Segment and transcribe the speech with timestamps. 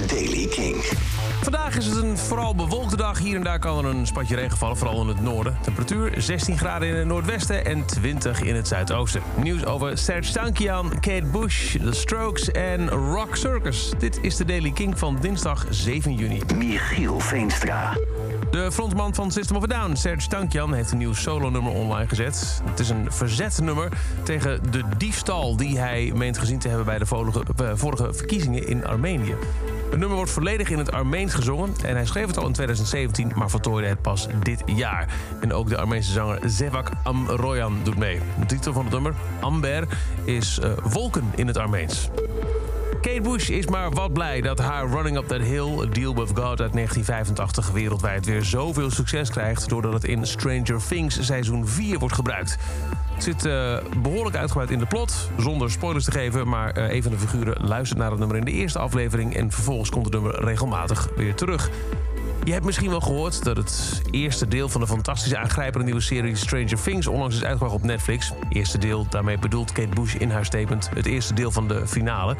[0.00, 0.76] Daily King.
[1.42, 3.18] Vandaag is het een vooral bewolkte dag.
[3.18, 5.58] Hier en daar kan er een spatje regen vallen, vooral in het noorden.
[5.62, 9.22] Temperatuur 16 graden in het noordwesten en 20 in het zuidoosten.
[9.42, 13.90] Nieuws over Serge Tankian, Kate Bush, The Strokes en Rock Circus.
[13.98, 16.40] Dit is de Daily King van dinsdag 7 juni.
[16.56, 17.96] Michiel Veenstra.
[18.50, 22.62] De frontman van System of a Down, Serge Tankian, heeft een nieuw solonummer online gezet.
[22.64, 23.88] Het is een verzetnummer
[24.22, 28.68] tegen de diefstal die hij meent gezien te hebben bij de vorige, eh, vorige verkiezingen
[28.68, 29.34] in Armenië.
[29.90, 33.32] Het nummer wordt volledig in het Armeens gezongen en hij schreef het al in 2017,
[33.34, 35.08] maar voltooide het pas dit jaar.
[35.40, 38.20] En ook de Armeense zanger Zevak Amroyan doet mee.
[38.38, 39.86] De titel van het nummer, Amber,
[40.24, 42.10] is eh, wolken in het Armeens.
[43.04, 46.60] Kate Bush is maar wat blij dat haar Running Up That Hill, Deal With God
[46.60, 49.68] uit 1985, wereldwijd weer zoveel succes krijgt.
[49.68, 52.56] doordat het in Stranger Things seizoen 4 wordt gebruikt.
[53.14, 56.48] Het zit eh, behoorlijk uitgebreid in de plot, zonder spoilers te geven.
[56.48, 59.36] Maar eh, een van de figuren luistert naar het nummer in de eerste aflevering.
[59.36, 61.70] En vervolgens komt het nummer regelmatig weer terug.
[62.44, 66.36] Je hebt misschien wel gehoord dat het eerste deel van de fantastische aangrijpende nieuwe serie
[66.36, 68.32] Stranger Things onlangs is uitgebracht op Netflix.
[68.48, 72.36] Eerste deel, daarmee bedoelt Kate Bush in haar statement het eerste deel van de finale.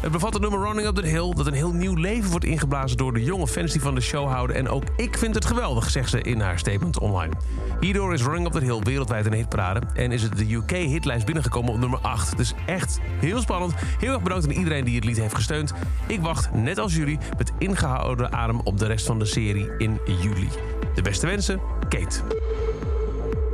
[0.00, 2.96] Het bevat het nummer Running Up the Hill, dat een heel nieuw leven wordt ingeblazen
[2.96, 4.56] door de jonge fans die van de show houden.
[4.56, 7.32] En ook ik vind het geweldig, zegt ze in haar statement online.
[7.80, 11.72] Hierdoor is Running Up the Hill wereldwijd een hitparade en is het de UK-hitlijst binnengekomen
[11.72, 12.36] op nummer 8.
[12.36, 13.74] Dus echt heel spannend.
[13.98, 15.72] Heel erg bedankt aan iedereen die het lied heeft gesteund.
[16.06, 19.98] Ik wacht, net als jullie, met ingehouden adem op de rest van de serie in
[20.04, 20.48] juli.
[20.94, 22.20] De beste wensen, Kate.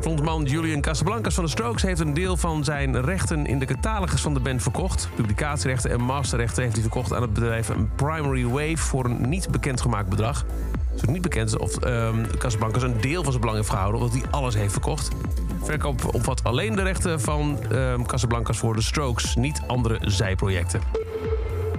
[0.00, 4.20] Frontman Julian Casablancas van de Strokes heeft een deel van zijn rechten in de catalogus
[4.20, 5.08] van de band verkocht.
[5.14, 10.08] Publicatierechten en masterrechten heeft hij verkocht aan het bedrijf Primary Wave voor een niet bekendgemaakt
[10.08, 10.44] bedrag.
[10.90, 14.10] Het is niet bekend of um, Casablancas een deel van zijn belang heeft gehouden of
[14.10, 15.08] dat hij alles heeft verkocht.
[15.62, 20.80] Verkoop omvat alleen de rechten van um, Casablancas voor de Strokes, niet andere zijprojecten.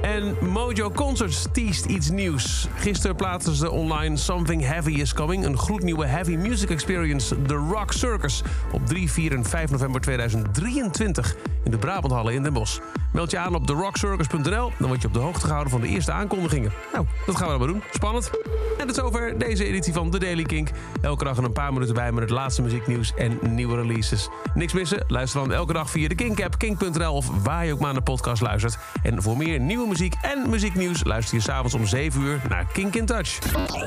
[0.02, 2.68] En Mojo Concerts teased iets nieuws.
[2.76, 5.46] Gisteren plaatsten ze online Something Heavy is Coming...
[5.46, 8.42] een gloednieuwe heavy music experience, The Rock Circus...
[8.72, 11.36] op 3, 4 en 5 november 2023
[11.68, 12.80] in de Brabanthallen in Den Bosch.
[13.12, 16.12] Meld je aan op therockcircus.nl, dan word je op de hoogte gehouden van de eerste
[16.12, 16.72] aankondigingen.
[16.94, 17.84] Nou, dat gaan we dan maar doen.
[17.92, 18.32] Spannend.
[18.78, 20.70] En tot zover deze editie van The Daily Kink.
[21.02, 24.30] Elke dag een paar minuten bij met het laatste muzieknieuws en nieuwe releases.
[24.54, 25.04] Niks missen?
[25.08, 28.12] Luister dan elke dag via de Kink-app, kink.nl of waar je ook maar naar de
[28.12, 28.78] podcast luistert.
[29.04, 32.96] En voor meer nieuwe muziek en muzieknieuws luister je s'avonds om 7 uur naar Kink
[32.96, 33.40] in Touch.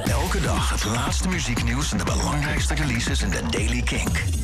[0.05, 4.40] Elke dag het laatste muzieknieuws en de belangrijkste releases in de Daily Kink.